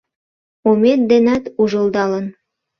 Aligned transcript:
Омет 0.69 0.99
денат 1.09 1.43
ужылдалын 1.61 2.25